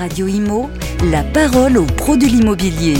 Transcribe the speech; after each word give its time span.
Radio 0.00 0.28
Imo, 0.28 0.70
la 1.10 1.22
parole 1.22 1.76
aux 1.76 1.84
pros 1.84 2.16
de 2.16 2.24
l'immobilier. 2.24 2.94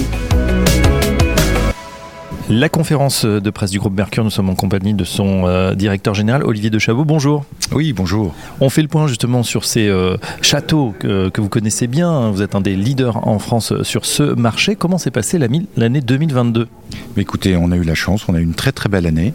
La 2.50 2.68
conférence 2.68 3.24
de 3.24 3.48
presse 3.48 3.70
du 3.70 3.78
groupe 3.78 3.96
Mercure, 3.96 4.22
nous 4.22 4.28
sommes 4.28 4.50
en 4.50 4.54
compagnie 4.54 4.92
de 4.92 5.04
son 5.04 5.46
euh, 5.46 5.74
directeur 5.74 6.12
général, 6.12 6.44
Olivier 6.44 6.68
de 6.68 6.78
Chabot. 6.78 7.06
Bonjour. 7.06 7.46
Oui, 7.72 7.94
bonjour. 7.94 8.34
On 8.60 8.68
fait 8.68 8.82
le 8.82 8.88
point 8.88 9.06
justement 9.06 9.42
sur 9.42 9.64
ces 9.64 9.88
euh, 9.88 10.18
châteaux 10.42 10.94
que, 10.98 11.30
que, 11.30 11.40
vous 11.40 11.48
connaissez 11.48 11.86
bien. 11.86 12.28
Vous 12.32 12.42
êtes 12.42 12.54
un 12.54 12.60
des 12.60 12.76
leaders 12.76 13.26
en 13.26 13.38
France 13.38 13.82
sur 13.82 14.04
ce 14.04 14.22
marché. 14.22 14.76
Comment 14.76 14.98
s'est 14.98 15.10
passée 15.10 15.38
l'année 15.38 16.00
2022 16.02 16.68
Écoutez, 17.16 17.56
on 17.56 17.70
a 17.72 17.76
eu 17.76 17.82
la 17.82 17.94
chance, 17.94 18.24
on 18.28 18.34
a 18.34 18.40
eu 18.40 18.42
une 18.42 18.54
très 18.54 18.72
très 18.72 18.88
belle 18.88 19.06
année. 19.06 19.34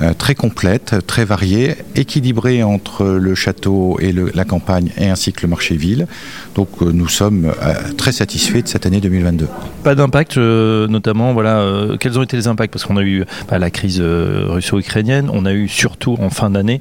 Euh, 0.00 0.14
très 0.14 0.34
complète, 0.34 0.94
très 1.06 1.26
variée, 1.26 1.74
équilibrée 1.94 2.62
entre 2.62 3.04
le 3.04 3.34
château 3.34 3.98
et 4.00 4.12
la 4.12 4.44
campagne 4.46 4.88
et 4.96 5.10
ainsi 5.10 5.34
que 5.34 5.42
le 5.42 5.48
marché-ville. 5.48 6.06
Donc 6.54 6.68
euh, 6.80 6.90
nous 6.92 7.08
sommes 7.08 7.44
euh, 7.62 7.74
très 7.98 8.12
satisfaits 8.12 8.62
de 8.62 8.68
cette 8.68 8.86
année 8.86 9.02
2022. 9.02 9.48
Pas 9.84 9.94
d'impact, 9.94 10.38
notamment, 10.38 11.34
voilà, 11.34 11.88
quels 12.00 12.18
ont 12.18 12.22
été 12.22 12.38
les 12.38 12.46
impacts? 12.46 12.72
Parce 12.72 12.86
qu'on 12.86 12.96
a 12.96 13.02
eu 13.02 13.24
bah, 13.50 13.58
la 13.58 13.70
crise 13.70 14.00
russo-ukrainienne, 14.00 15.28
on 15.30 15.44
a 15.44 15.52
eu 15.52 15.68
surtout 15.68 16.16
en 16.20 16.30
fin 16.30 16.48
d'année 16.48 16.80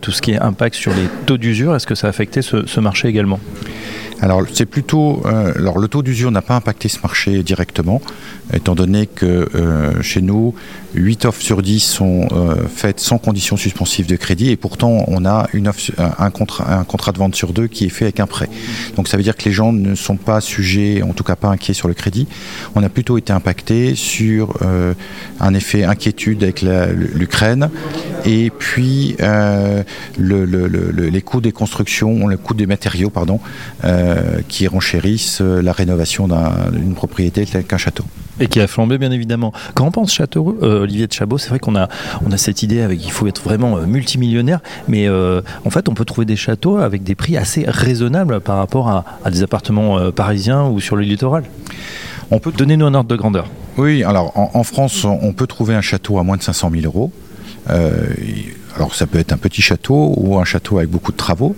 tout 0.00 0.10
ce 0.10 0.20
qui 0.20 0.32
est 0.32 0.40
impact 0.40 0.74
sur 0.74 0.92
les 0.92 1.06
taux 1.26 1.36
d'usure. 1.36 1.76
Est-ce 1.76 1.86
que 1.86 1.94
ça 1.94 2.08
a 2.08 2.10
affecté 2.10 2.42
ce 2.42 2.80
marché 2.80 3.06
également? 3.06 3.38
Alors 4.20 4.42
c'est 4.52 4.66
plutôt, 4.66 5.22
euh, 5.26 5.52
alors 5.56 5.78
le 5.78 5.86
taux 5.88 6.02
d'usure 6.02 6.30
n'a 6.30 6.42
pas 6.42 6.56
impacté 6.56 6.88
ce 6.88 6.98
marché 7.02 7.42
directement, 7.42 8.00
étant 8.52 8.74
donné 8.74 9.06
que 9.06 9.48
euh, 9.54 10.02
chez 10.02 10.20
nous, 10.22 10.54
8 10.94 11.26
offres 11.26 11.42
sur 11.42 11.62
10 11.62 11.80
sont 11.80 12.26
euh, 12.32 12.56
faites 12.74 12.98
sans 12.98 13.18
condition 13.18 13.56
suspensive 13.56 14.06
de 14.06 14.16
crédit 14.16 14.50
et 14.50 14.56
pourtant 14.56 15.04
on 15.06 15.24
a 15.24 15.48
une 15.52 15.68
offre, 15.68 15.92
un, 16.18 16.30
contrat, 16.30 16.78
un 16.78 16.84
contrat 16.84 17.12
de 17.12 17.18
vente 17.18 17.36
sur 17.36 17.52
deux 17.52 17.68
qui 17.68 17.84
est 17.84 17.90
fait 17.90 18.06
avec 18.06 18.20
un 18.20 18.26
prêt. 18.26 18.48
Donc 18.96 19.06
ça 19.06 19.16
veut 19.16 19.22
dire 19.22 19.36
que 19.36 19.44
les 19.44 19.52
gens 19.52 19.72
ne 19.72 19.94
sont 19.94 20.16
pas 20.16 20.40
sujets, 20.40 21.02
en 21.02 21.12
tout 21.12 21.24
cas 21.24 21.36
pas 21.36 21.48
inquiets 21.48 21.74
sur 21.74 21.86
le 21.86 21.94
crédit. 21.94 22.26
On 22.74 22.82
a 22.82 22.88
plutôt 22.88 23.18
été 23.18 23.32
impacté 23.32 23.94
sur 23.94 24.58
un 25.40 25.54
effet 25.54 25.84
inquiétude 25.84 26.42
avec 26.42 26.62
l'Ukraine 26.62 27.70
et 28.24 28.50
puis 28.50 29.16
le, 29.18 29.84
le, 30.44 30.66
le, 30.66 30.90
les 30.90 31.22
coûts 31.22 31.40
des 31.40 31.52
constructions, 31.52 32.26
le 32.26 32.36
coût 32.36 32.54
des 32.54 32.66
matériaux, 32.66 33.10
pardon. 33.10 33.40
Euh, 33.84 34.40
qui 34.48 34.66
renchérissent 34.66 35.40
euh, 35.40 35.62
la 35.62 35.72
rénovation 35.72 36.28
d'une 36.72 36.94
propriété 36.94 37.46
telle 37.46 37.64
qu'un 37.64 37.78
château. 37.78 38.04
Et 38.40 38.46
qui 38.46 38.60
a 38.60 38.66
flambé 38.66 38.98
bien 38.98 39.10
évidemment. 39.10 39.52
Quand 39.74 39.86
on 39.86 39.90
pense 39.90 40.12
château, 40.12 40.58
euh, 40.62 40.82
Olivier 40.82 41.06
de 41.06 41.12
Chabot, 41.12 41.38
c'est 41.38 41.48
vrai 41.48 41.58
qu'on 41.58 41.76
a, 41.76 41.88
on 42.26 42.32
a 42.32 42.36
cette 42.36 42.62
idée 42.62 42.80
avec 42.80 43.04
il 43.04 43.10
faut 43.10 43.26
être 43.26 43.42
vraiment 43.42 43.76
multimillionnaire, 43.78 44.60
mais 44.88 45.08
en 45.08 45.70
fait 45.70 45.88
on 45.88 45.94
peut 45.94 46.04
trouver 46.04 46.24
des 46.24 46.36
châteaux 46.36 46.78
avec 46.78 47.02
des 47.02 47.14
prix 47.14 47.36
assez 47.36 47.64
raisonnables 47.66 48.40
par 48.40 48.56
rapport 48.56 48.88
à, 48.88 49.30
des 49.30 49.42
appartements 49.42 50.10
parisiens 50.12 50.66
ou 50.66 50.80
sur 50.80 50.96
le 50.96 51.02
littoral. 51.02 51.44
On 52.30 52.38
peut 52.38 52.52
donner 52.52 52.76
nous 52.76 52.86
un 52.86 52.94
ordre 52.94 53.08
de 53.08 53.16
grandeur. 53.16 53.46
Oui, 53.76 54.02
alors 54.04 54.36
en, 54.36 54.50
en, 54.54 54.62
France 54.64 55.04
on 55.04 55.32
peut 55.32 55.46
trouver 55.46 55.74
un 55.74 55.80
château 55.80 56.18
à 56.18 56.22
moins 56.22 56.36
de 56.36 56.42
500 56.42 56.70
000 56.72 56.84
euros. 56.84 57.12
Alors 58.78 58.94
ça 58.94 59.08
peut 59.08 59.18
être 59.18 59.32
un 59.32 59.38
petit 59.38 59.60
château 59.60 60.14
ou 60.16 60.38
un 60.38 60.44
château 60.44 60.78
avec 60.78 60.88
beaucoup 60.88 61.10
de 61.10 61.16
travaux, 61.16 61.56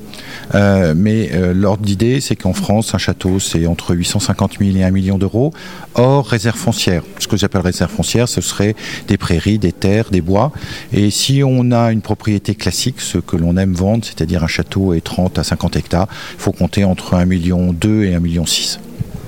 euh, 0.55 0.94
mais 0.97 1.28
euh, 1.34 1.53
l'ordre 1.53 1.84
d'idée, 1.84 2.19
c'est 2.22 2.34
qu'en 2.34 2.55
France, 2.55 2.94
un 2.94 2.98
château, 2.98 3.39
c'est 3.39 3.66
entre 3.66 3.94
850 3.94 4.58
000 4.58 4.78
et 4.78 4.84
1 4.84 4.91
million 4.91 5.19
d'euros, 5.19 5.53
hors 5.97 6.27
réserve 6.27 6.56
foncière. 6.56 7.03
Ce 7.19 7.28
que 7.28 7.36
j'appelle 7.36 7.61
réserve 7.61 7.91
foncière, 7.91 8.27
ce 8.27 8.41
serait 8.41 8.75
des 9.06 9.19
prairies, 9.19 9.58
des 9.58 9.72
terres, 9.72 10.08
des 10.11 10.22
bois. 10.22 10.50
Et 10.94 11.11
si 11.11 11.42
on 11.44 11.72
a 11.72 11.92
une 11.92 12.00
propriété 12.00 12.55
classique, 12.55 13.03
ce 13.03 13.19
que 13.19 13.36
l'on 13.36 13.58
aime 13.58 13.75
vendre, 13.75 14.03
c'est-à-dire 14.03 14.42
un 14.42 14.48
château 14.48 14.94
et 14.94 15.03
30 15.03 15.38
à 15.38 15.44
50 15.44 15.77
hectares, 15.77 16.08
il 16.33 16.41
faut 16.41 16.53
compter 16.53 16.84
entre 16.84 17.12
1 17.12 17.27
million 17.27 17.75
2 17.75 18.05
et 18.05 18.14
1 18.14 18.20
million 18.20 18.47
6. 18.47 18.81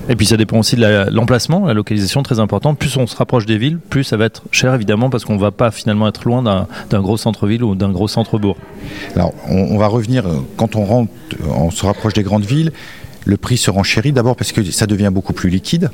Et 0.09 0.15
puis 0.15 0.25
ça 0.25 0.35
dépend 0.35 0.59
aussi 0.59 0.75
de 0.75 1.09
l'emplacement, 1.11 1.65
la, 1.65 1.73
localisation 1.73 2.23
très 2.23 2.39
importante. 2.39 2.77
Plus 2.77 2.97
on 2.97 3.07
se 3.07 3.15
rapproche 3.15 3.45
des 3.45 3.57
villes, 3.57 3.77
plus 3.77 4.03
ça 4.03 4.17
va 4.17 4.25
être 4.25 4.43
cher 4.51 4.73
évidemment 4.73 5.09
parce 5.09 5.23
qu'on 5.23 5.35
ne 5.35 5.39
va 5.39 5.51
pas 5.51 5.71
finalement 5.71 6.07
être 6.07 6.25
loin 6.25 6.43
d'un 6.43 7.01
gros 7.01 7.17
centre-ville 7.17 7.63
ou 7.63 7.75
d'un 7.75 7.91
gros 7.91 8.07
centre-bourg. 8.07 8.57
Alors 9.15 9.33
on, 9.47 9.77
va 9.77 9.87
revenir, 9.87 10.25
quand 10.57 10.75
on 10.75 10.83
rentre, 10.83 11.11
on 11.47 11.71
se 11.71 11.85
rapproche 11.85 12.13
des 12.13 12.23
grandes 12.23 12.45
villes, 12.45 12.71
le 13.25 13.37
prix 13.37 13.57
se 13.57 13.71
renchérit 13.71 14.11
d'abord 14.11 14.35
parce 14.35 14.51
que 14.51 14.63
ça 14.71 14.87
devient 14.87 15.09
beaucoup 15.11 15.33
plus 15.33 15.49
liquide. 15.49 15.89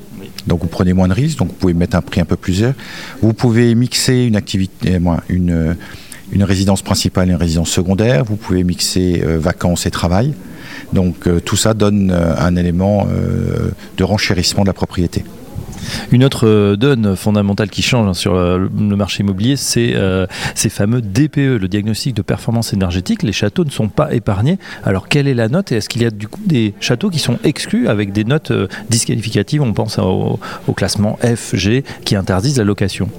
Donc 0.48 0.62
vous 0.62 0.68
prenez 0.68 0.94
moins 0.94 1.08
de 1.08 1.14
risques, 1.14 1.38
donc 1.38 1.50
vous 1.50 1.56
pouvez 1.56 1.74
mettre 1.74 1.96
un 1.96 2.02
prix 2.02 2.22
un 2.22 2.26
peu 2.26 2.36
plus 2.36 2.62
élevé. 2.62 2.74
Vous 3.22 3.34
pouvez 3.34 3.76
mixer 3.76 4.24
une 4.24 4.36
activité, 4.36 4.96
euh, 4.96 5.74
une, 6.32 6.44
résidence 6.44 6.82
principale 6.82 7.30
et 7.30 7.32
une 7.32 7.38
résidence 7.38 7.70
secondaire. 7.70 8.24
Vous 8.24 8.38
pouvez 8.38 8.64
mixer 8.64 9.22
euh, 9.24 9.38
vacances 9.38 9.86
et 9.86 9.92
travail. 9.92 10.34
Donc 10.94 11.28
euh, 11.28 11.40
tout 11.40 11.56
ça 11.56 11.74
donne 11.74 12.12
euh, 12.12 12.36
un 12.38 12.56
élément 12.56 13.08
euh, 13.10 13.72
de 13.98 14.04
renchérissement 14.04 14.64
de 14.64 14.68
la 14.68 14.74
propriété. 14.74 15.24
Une 16.12 16.26
autre 16.26 16.76
donne 16.76 17.16
fondamentale 17.16 17.70
qui 17.70 17.82
change 17.82 18.10
hein, 18.10 18.14
sur 18.14 18.36
le 18.36 18.96
marché 18.96 19.24
immobilier, 19.24 19.56
c'est 19.56 19.96
ces 20.54 20.70
fameux 20.70 21.02
DPE, 21.02 21.58
le 21.58 21.68
diagnostic 21.68 22.14
de 22.14 22.22
performance 22.22 22.74
énergétique. 22.74 23.24
Les 23.24 23.32
châteaux 23.32 23.64
ne 23.64 23.70
sont 23.70 23.88
pas 23.88 24.14
épargnés. 24.14 24.60
Alors 24.84 25.08
quelle 25.08 25.26
est 25.28 25.34
la 25.34 25.48
note? 25.48 25.72
Et 25.72 25.78
est-ce 25.78 25.88
qu'il 25.88 26.02
y 26.02 26.06
a 26.06 26.12
du 26.12 26.28
coup 26.28 26.42
des 26.46 26.74
châteaux 26.82 27.10
qui 27.10 27.18
sont 27.18 27.40
exclus 27.46 27.88
avec 27.88 28.12
des 28.12 28.26
notes 28.26 28.52
disqualificatives? 28.90 29.62
On 29.62 29.72
pense 29.72 30.00
au, 30.00 30.38
classement 30.76 31.18
F, 31.24 31.56
G 31.56 31.86
qui 32.04 32.18
interdisent 32.18 32.58
la 32.58 32.66
location. 32.66 33.10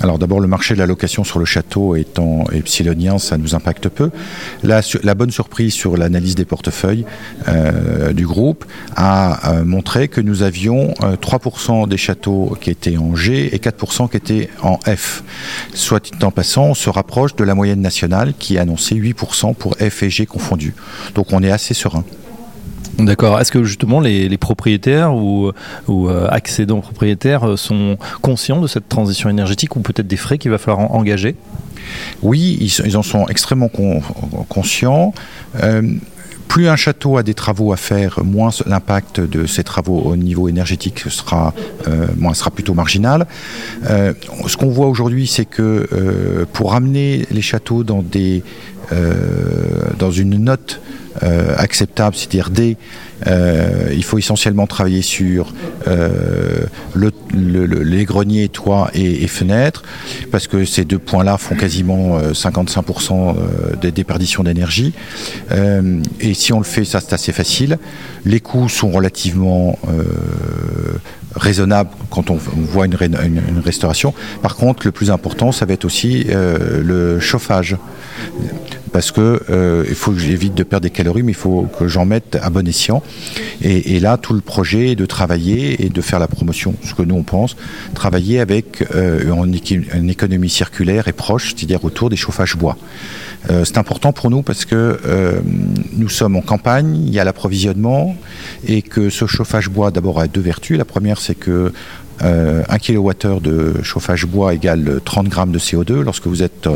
Alors 0.00 0.18
d'abord, 0.18 0.40
le 0.40 0.46
marché 0.46 0.74
de 0.74 0.78
la 0.78 0.86
location 0.86 1.24
sur 1.24 1.38
le 1.38 1.44
château 1.44 1.96
étant 1.96 2.44
epsilonien, 2.52 3.18
ça 3.18 3.38
nous 3.38 3.54
impacte 3.54 3.88
peu. 3.88 4.10
La, 4.62 4.82
bonne 5.14 5.30
surprise 5.30 5.72
sur 5.72 5.96
l'analyse 5.96 6.34
des 6.34 6.44
portefeuilles 6.44 7.06
euh, 7.48 8.12
du 8.12 8.26
groupe 8.26 8.66
a 8.94 9.52
euh, 9.52 9.64
montré 9.64 10.08
que 10.08 10.20
nous 10.20 10.42
avions 10.42 10.88
3% 11.00 11.84
euh, 11.84 11.86
des 11.86 11.96
châteaux 11.96 12.56
qui 12.60 12.70
étaient 12.70 12.98
en 12.98 13.16
G 13.16 13.54
et 13.54 13.58
4% 13.58 14.10
qui 14.10 14.16
étaient 14.16 14.50
en 14.62 14.78
F. 14.86 15.22
Soit 15.72 16.12
en 16.22 16.30
passant, 16.30 16.66
on 16.66 16.74
se 16.74 16.90
rapproche 16.90 17.34
de 17.34 17.44
la 17.44 17.54
moyenne 17.54 17.80
nationale 17.80 18.34
qui 18.38 18.56
est 18.56 18.58
annoncée 18.58 18.96
8% 18.96 19.54
pour 19.54 19.76
F 19.76 20.02
et 20.02 20.10
G 20.10 20.26
confondus. 20.26 20.74
Donc 21.14 21.32
on 21.32 21.42
est 21.42 21.50
assez 21.50 21.72
serein. 21.72 22.04
D'accord. 22.98 23.38
Est-ce 23.38 23.52
que 23.52 23.62
justement 23.64 24.00
les, 24.00 24.36
propriétaires 24.38 25.14
ou, 25.14 25.52
euh, 25.88 26.28
accédants 26.30 26.80
propriétaires 26.80 27.44
euh, 27.44 27.56
sont 27.56 27.98
conscients 28.22 28.60
de 28.60 28.66
cette 28.66 28.88
transition 28.88 29.28
énergétique 29.28 29.76
ou 29.76 29.80
peut-être 29.80 30.06
des 30.06 30.16
frais 30.16 30.38
qu'il 30.38 30.50
va 30.50 30.58
falloir 30.58 30.90
engager? 30.92 31.36
Oui, 32.22 32.58
ils, 32.60 32.96
en 32.96 33.02
sont 33.02 33.26
extrêmement 33.28 33.70
conscients. 34.48 35.12
Euh, 35.62 35.82
plus 36.48 36.68
un 36.68 36.76
château 36.76 37.18
a 37.18 37.22
des 37.22 37.34
travaux 37.34 37.72
à 37.72 37.76
faire, 37.76 38.20
moins 38.24 38.50
l'impact 38.66 39.20
de 39.20 39.46
ces 39.46 39.64
travaux 39.64 39.98
au 39.98 40.16
niveau 40.16 40.48
énergétique 40.48 41.00
sera, 41.08 41.52
moins 42.16 42.34
sera 42.34 42.52
plutôt 42.52 42.72
marginal. 42.72 43.26
ce 43.84 44.56
qu'on 44.56 44.68
voit 44.68 44.86
aujourd'hui, 44.86 45.26
c'est 45.26 45.44
que 45.44 46.46
pour 46.52 46.74
amener 46.74 47.26
les 47.32 47.42
châteaux 47.42 47.82
dans, 47.82 48.00
des, 48.00 48.44
dans 49.98 50.10
une 50.10 50.36
note 50.36 50.80
euh, 51.22 51.54
acceptable, 51.56 52.14
c'est-à-dire 52.14 52.50
D, 52.50 52.76
euh, 53.26 53.88
il 53.94 54.04
faut 54.04 54.18
essentiellement 54.18 54.66
travailler 54.66 55.00
sur 55.00 55.54
euh, 55.88 56.66
le, 56.94 57.10
les 57.32 58.04
greniers, 58.04 58.50
toits 58.50 58.90
et, 58.92 59.26
fenêtres, 59.26 59.82
parce 60.30 60.46
que 60.46 60.66
ces 60.66 60.84
deux 60.84 60.98
points-là 60.98 61.38
font 61.38 61.54
quasiment 61.54 62.20
55% 62.20 63.34
des 63.80 63.92
déperditions 63.92 64.42
d'énergie. 64.42 64.92
et 66.20 66.34
si 66.34 66.52
on 66.52 66.58
le 66.58 66.64
fait, 66.64 66.84
ça 66.84 67.00
c'est 67.00 67.14
assez 67.14 67.32
facile. 67.32 67.78
Les 68.24 68.40
coûts 68.40 68.68
sont 68.68 68.90
relativement 68.90 69.78
raisonnable 71.36 71.90
quand 72.10 72.30
on, 72.30 72.36
voit 72.36 72.86
une, 72.86 72.96
restauration. 73.64 74.14
Par 74.42 74.56
contre, 74.56 74.86
le 74.86 74.92
plus 74.92 75.10
important, 75.10 75.52
ça 75.52 75.66
va 75.66 75.74
être 75.74 75.84
aussi 75.84 76.26
euh, 76.28 76.82
le 76.82 77.20
chauffage. 77.20 77.76
Parce 78.96 79.12
que 79.12 79.42
euh, 79.50 79.84
il 79.86 79.94
faut 79.94 80.10
que 80.10 80.18
j'évite 80.18 80.54
de 80.54 80.62
perdre 80.62 80.84
des 80.84 80.90
calories, 80.90 81.22
mais 81.22 81.32
il 81.32 81.36
faut 81.36 81.68
que 81.78 81.86
j'en 81.86 82.06
mette 82.06 82.38
à 82.40 82.48
bon 82.48 82.66
escient. 82.66 83.02
Et, 83.60 84.00
là, 84.00 84.16
tout 84.16 84.32
le 84.32 84.40
projet 84.40 84.92
est 84.92 84.94
de 84.94 85.04
travailler 85.04 85.84
et 85.84 85.90
de 85.90 86.00
faire 86.00 86.18
la 86.18 86.28
promotion, 86.28 86.74
ce 86.82 86.94
que 86.94 87.02
nous 87.02 87.14
on 87.14 87.22
pense, 87.22 87.56
travailler 87.92 88.40
avec 88.40 88.86
euh, 88.94 89.34
une 89.94 90.08
économie 90.08 90.48
circulaire 90.48 91.08
et 91.08 91.12
proche, 91.12 91.54
c'est-à-dire 91.54 91.84
autour 91.84 92.08
des 92.08 92.16
chauffages 92.16 92.56
bois. 92.56 92.78
Euh, 93.50 93.66
c'est 93.66 93.76
important 93.76 94.14
pour 94.14 94.30
nous 94.30 94.40
parce 94.40 94.64
que 94.64 94.98
euh, 95.04 95.40
nous 95.92 96.08
sommes 96.08 96.36
en 96.36 96.40
campagne, 96.40 96.96
il 96.96 97.12
y 97.12 97.20
a 97.20 97.24
l'approvisionnement 97.24 98.16
et 98.66 98.80
que 98.80 99.10
ce 99.10 99.26
chauffage 99.26 99.68
bois 99.68 99.90
d'abord 99.90 100.20
a 100.20 100.26
deux 100.26 100.40
vertus. 100.40 100.78
La 100.78 100.86
première, 100.86 101.20
c'est 101.20 101.34
que 101.34 101.70
euh, 102.22 102.62
1 102.70 102.78
kWh 102.78 103.42
de 103.42 103.74
chauffage 103.82 104.24
bois 104.24 104.54
égale 104.54 105.02
30 105.04 105.28
grammes 105.28 105.52
de 105.52 105.58
CO2. 105.58 106.00
Lorsque 106.00 106.28
vous 106.28 106.42
êtes 106.42 106.66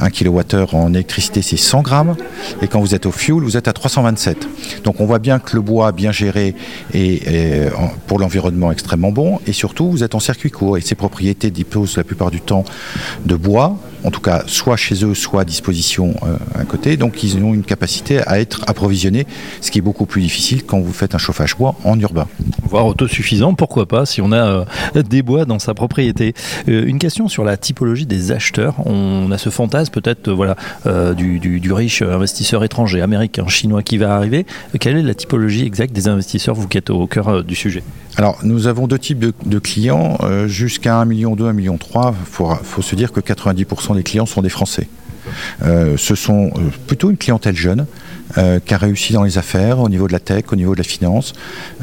1 0.00 0.10
kWh 0.10 0.74
en 0.74 0.92
électricité, 0.94 1.42
c'est 1.42 1.56
100 1.56 1.82
grammes. 1.82 2.16
Et 2.60 2.68
quand 2.68 2.80
vous 2.80 2.94
êtes 2.94 3.06
au 3.06 3.12
fuel, 3.12 3.42
vous 3.42 3.56
êtes 3.56 3.68
à 3.68 3.72
327. 3.72 4.48
Donc 4.84 5.00
on 5.00 5.06
voit 5.06 5.18
bien 5.18 5.38
que 5.38 5.56
le 5.56 5.62
bois 5.62 5.92
bien 5.92 6.12
géré 6.12 6.54
est, 6.92 7.70
pour 8.06 8.18
l'environnement 8.18 8.72
extrêmement 8.72 9.12
bon. 9.12 9.40
Et 9.46 9.52
surtout, 9.52 9.90
vous 9.90 10.02
êtes 10.02 10.14
en 10.14 10.20
circuit 10.20 10.50
court. 10.50 10.76
Et 10.76 10.80
ces 10.80 10.94
propriétés 10.94 11.50
disposent 11.50 11.96
la 11.96 12.04
plupart 12.04 12.30
du 12.30 12.40
temps 12.40 12.64
de 13.24 13.36
bois 13.36 13.76
en 14.04 14.10
tout 14.10 14.20
cas 14.20 14.44
soit 14.46 14.76
chez 14.76 15.04
eux, 15.04 15.14
soit 15.14 15.42
à 15.42 15.44
disposition 15.44 16.14
à 16.54 16.64
côté. 16.64 16.96
Donc 16.96 17.22
ils 17.22 17.36
ont 17.36 17.54
une 17.54 17.62
capacité 17.62 18.20
à 18.26 18.40
être 18.40 18.62
approvisionnés, 18.66 19.26
ce 19.60 19.70
qui 19.70 19.78
est 19.78 19.82
beaucoup 19.82 20.06
plus 20.06 20.22
difficile 20.22 20.64
quand 20.64 20.80
vous 20.80 20.92
faites 20.92 21.14
un 21.14 21.18
chauffage 21.18 21.56
bois 21.56 21.74
en 21.84 21.98
urbain. 21.98 22.26
Voire 22.62 22.86
autosuffisant, 22.86 23.54
pourquoi 23.54 23.86
pas, 23.86 24.06
si 24.06 24.20
on 24.20 24.32
a 24.32 24.64
des 24.94 25.22
bois 25.22 25.44
dans 25.44 25.58
sa 25.58 25.74
propriété. 25.74 26.34
une 26.66 26.98
question 26.98 27.28
sur 27.28 27.44
la 27.44 27.56
typologie 27.56 28.06
des 28.06 28.32
acheteurs. 28.32 28.74
On 28.86 29.30
a 29.30 29.38
ce 29.38 29.50
fantasme 29.50 29.92
peut-être 29.92 30.30
voilà, 30.30 30.56
du, 31.14 31.38
du, 31.38 31.72
riche 31.72 32.02
investisseur 32.02 32.64
étranger, 32.64 33.00
américain, 33.00 33.46
chinois 33.48 33.82
qui 33.82 33.98
va 33.98 34.14
arriver. 34.14 34.46
Quelle 34.78 34.96
est 34.96 35.02
la 35.02 35.14
typologie 35.14 35.64
exacte 35.64 35.92
des 35.94 36.08
investisseurs, 36.08 36.54
vous 36.54 36.68
qui 36.68 36.78
êtes 36.78 36.90
au 36.90 37.06
cœur 37.06 37.44
du 37.44 37.54
sujet? 37.54 37.82
Alors, 38.16 38.38
nous 38.42 38.66
avons 38.66 38.86
deux 38.86 38.98
types 38.98 39.18
de, 39.18 39.58
clients, 39.58 40.18
euh, 40.20 40.46
jusqu'à 40.46 41.02
1,2 41.02 41.06
million, 41.08 41.34
1,3 41.34 41.52
million. 41.54 41.78
Il 41.80 42.64
faut, 42.64 42.82
se 42.82 42.94
dire 42.94 43.10
que 43.12 43.20
90% 43.20 43.94
des 43.94 44.02
clients 44.02 44.26
sont 44.26 44.42
des 44.42 44.50
Français. 44.50 44.88
Euh, 45.62 45.96
ce 45.96 46.14
sont 46.14 46.48
euh, 46.56 46.60
plutôt 46.86 47.10
une 47.10 47.16
clientèle 47.16 47.56
jeune 47.56 47.86
qui 48.34 48.74
a 48.74 48.78
réussi 48.78 49.12
dans 49.12 49.24
les 49.24 49.38
affaires, 49.38 49.80
au 49.80 49.88
niveau 49.88 50.06
de 50.06 50.12
la 50.12 50.20
tech, 50.20 50.44
au 50.52 50.56
niveau 50.56 50.72
de 50.72 50.78
la 50.78 50.84
finance, 50.84 51.32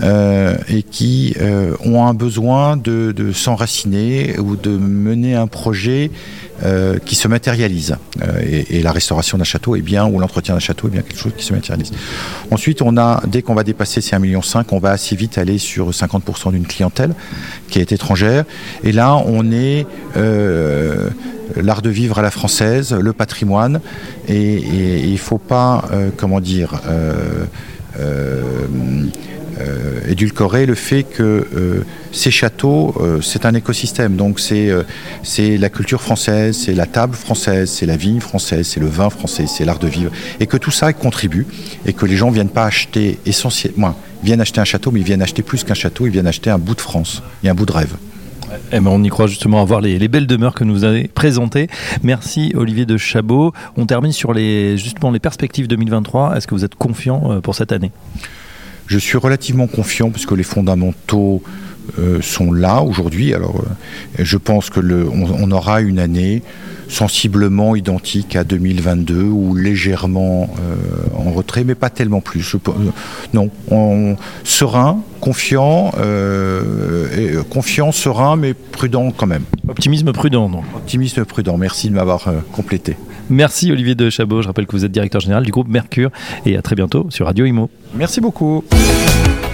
et 0.01 0.83
qui 0.83 1.35
ont 1.85 2.05
un 2.05 2.13
besoin 2.13 2.77
de, 2.77 3.31
s'enraciner 3.33 4.37
ou 4.39 4.55
de 4.55 4.71
mener 4.71 5.35
un 5.35 5.47
projet 5.47 6.11
euh, 6.65 6.99
qui 6.99 7.15
se 7.15 7.29
matérialise. 7.29 7.95
Euh, 8.21 8.63
et, 8.69 8.81
la 8.81 8.91
restauration 8.91 9.37
d'un 9.37 9.45
château 9.45 9.77
est 9.77 9.81
bien, 9.81 10.05
ou 10.05 10.19
l'entretien 10.19 10.55
d'un 10.55 10.59
château 10.59 10.87
est 10.87 10.91
bien 10.91 11.01
quelque 11.01 11.17
chose 11.17 11.31
qui 11.37 11.45
se 11.45 11.53
matérialise. 11.53 11.91
Ensuite, 12.51 12.81
on 12.81 12.97
a, 12.97 13.23
dès 13.27 13.41
qu'on 13.41 13.55
va 13.55 13.63
dépasser 13.63 14.01
ces 14.01 14.15
1,5 14.15 14.19
million, 14.19 14.41
on 14.71 14.79
va 14.79 14.91
assez 14.91 15.15
vite 15.15 15.37
aller 15.37 15.57
sur 15.57 15.91
50% 15.91 16.51
d'une 16.51 16.67
clientèle 16.67 17.13
qui 17.69 17.79
est 17.79 17.93
étrangère. 17.93 18.43
Et 18.83 18.91
là, 18.91 19.15
on 19.25 19.51
est 19.53 19.85
euh, 20.17 21.09
l'art 21.55 21.81
de 21.81 21.89
vivre 21.89 22.19
à 22.19 22.21
la 22.21 22.31
française, 22.31 22.93
le 22.93 23.13
patrimoine, 23.13 23.81
et, 24.27 24.55
il 24.55 25.11
ne 25.11 25.17
faut 25.17 25.37
pas, 25.37 25.85
comment 26.17 26.39
dire, 26.39 26.81
euh, 29.59 29.99
édulcorer 30.07 30.65
le 30.65 30.75
fait 30.75 31.03
que 31.03 31.45
euh, 31.53 31.83
ces 32.13 32.31
châteaux, 32.31 32.95
euh, 33.01 33.19
c'est 33.19 33.45
un 33.45 33.53
écosystème. 33.53 34.15
Donc 34.15 34.39
c'est 34.39 34.69
c'est 35.23 35.57
la 35.57 35.69
culture 35.69 36.01
française, 36.01 36.57
c'est 36.57 36.73
la 36.73 36.85
table 36.85 37.13
française, 37.13 37.69
c'est 37.69 37.85
la 37.85 37.97
vigne 37.97 38.21
française, 38.21 38.65
c'est 38.67 38.79
le 38.79 38.87
vin 38.87 39.09
français, 39.09 39.45
c'est 39.47 39.65
l'art 39.65 39.79
de 39.79 39.87
vivre, 39.87 40.11
et 40.39 40.47
que 40.47 40.55
tout 40.55 40.71
ça 40.71 40.93
contribue, 40.93 41.45
et 41.85 41.93
que 41.93 42.05
les 42.05 42.15
gens 42.15 42.29
viennent 42.29 42.49
pas 42.49 42.65
acheter 42.65 43.19
essentiellement, 43.25 43.95
viennent 44.23 44.41
acheter 44.41 44.61
un 44.61 44.65
château, 44.65 44.91
mais 44.91 45.01
ils 45.01 45.05
viennent 45.05 45.21
acheter 45.21 45.41
plus 45.41 45.65
qu'un 45.65 45.73
château, 45.73 46.05
ils 46.05 46.11
viennent 46.11 46.27
acheter 46.27 46.49
un 46.49 46.59
bout 46.59 46.75
de 46.75 46.81
France 46.81 47.21
et 47.43 47.49
un 47.49 47.53
bout 47.53 47.65
de 47.65 47.73
rêve. 47.73 47.95
Eh 48.71 48.79
ben, 48.79 48.87
on 48.87 49.03
y 49.03 49.09
croit 49.09 49.27
justement 49.27 49.61
à 49.61 49.65
voir 49.65 49.81
les, 49.81 49.97
les, 49.99 50.07
belles 50.07 50.27
demeures 50.27 50.53
que 50.53 50.63
nous 50.63 50.83
avez 50.83 51.07
présentées. 51.07 51.67
Merci 52.03 52.53
Olivier 52.55 52.85
de 52.85 52.97
Chabot. 52.97 53.53
On 53.77 53.85
termine 53.85 54.11
sur 54.11 54.33
les, 54.33 54.77
justement 54.77 55.11
les 55.11 55.19
perspectives 55.19 55.67
2023. 55.67 56.37
Est-ce 56.37 56.47
que 56.47 56.55
vous 56.55 56.65
êtes 56.65 56.75
confiant 56.75 57.41
pour 57.41 57.55
cette 57.55 57.71
année? 57.71 57.91
Je 58.87 58.97
suis 58.97 59.17
relativement 59.17 59.67
confiant 59.67 60.09
puisque 60.09 60.31
les 60.31 60.43
fondamentaux 60.43 61.43
euh, 61.97 62.21
sont 62.21 62.51
là 62.51 62.81
aujourd'hui. 62.81 63.33
Alors, 63.33 63.55
euh, 63.57 64.23
je 64.23 64.37
pense 64.37 64.69
que 64.69 64.79
le, 64.79 65.07
on, 65.09 65.51
aura 65.51 65.81
une 65.81 65.99
année 65.99 66.43
sensiblement 66.87 67.75
identique 67.75 68.35
à 68.35 68.43
2022 68.43 69.23
ou 69.23 69.55
légèrement 69.55 70.49
euh, 70.59 71.17
en 71.17 71.31
retrait, 71.31 71.63
mais 71.63 71.75
pas 71.75 71.89
tellement 71.89 72.21
plus. 72.21 72.55
non, 73.33 73.49
on, 73.71 74.15
serein, 74.43 75.01
confiant, 75.19 75.91
et, 77.17 77.31
confiant, 77.49 77.91
serein, 77.91 78.35
mais 78.35 78.53
prudent 78.53 79.11
quand 79.11 79.27
même. 79.27 79.43
Optimisme 79.67 80.11
prudent, 80.11 80.49
donc. 80.49 80.63
Optimisme 80.75 81.25
prudent. 81.25 81.57
Merci 81.57 81.89
de 81.89 81.95
m'avoir 81.95 82.31
complété. 82.51 82.95
Merci 83.29 83.71
Olivier 83.71 83.93
de 83.95 84.09
Chabot. 84.09 84.41
Je 84.41 84.47
rappelle 84.47 84.65
que 84.65 84.71
vous 84.71 84.85
êtes 84.85 84.91
directeur 84.91 85.21
général 85.21 85.43
du 85.43 85.51
groupe 85.51 85.67
Mercure 85.67 86.09
et 86.45 86.57
à 86.57 86.61
très 86.61 86.75
bientôt 86.75 87.07
sur 87.09 87.27
Radio 87.27 87.45
Imo. 87.45 87.69
Merci 87.93 88.21
beaucoup. 88.21 88.63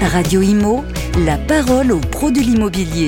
Radio 0.02 0.42
Imo, 0.42 0.84
la 1.18 1.38
parole 1.38 1.94
aux 1.94 2.00
pros 2.00 2.30
de 2.30 2.42
l'immobilier. 2.42 3.08